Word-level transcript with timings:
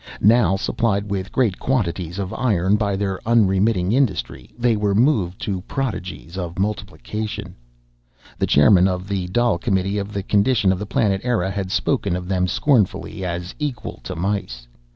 Now, 0.19 0.55
supplied 0.57 1.11
with 1.11 1.31
great 1.31 1.59
quantities 1.59 2.17
of 2.17 2.33
iron 2.33 2.75
by 2.75 2.95
their 2.95 3.19
unremitting 3.23 3.91
industry, 3.91 4.49
they 4.57 4.75
were 4.75 4.95
moved 4.95 5.39
to 5.41 5.61
prodigies 5.67 6.39
of 6.39 6.57
multiplication. 6.57 7.55
The 8.39 8.47
chairman 8.47 8.87
of 8.87 9.07
the 9.07 9.27
Dail 9.27 9.59
Committee 9.59 9.99
on 9.99 10.07
the 10.07 10.23
Condition 10.23 10.71
of 10.71 10.79
the 10.79 10.87
Planet 10.87 11.21
Eire 11.23 11.51
had 11.51 11.69
spoken 11.71 12.15
of 12.15 12.27
them 12.27 12.47
scornfully 12.47 13.23
as 13.23 13.53
equal 13.59 13.99
to 14.05 14.15
mice. 14.15 14.65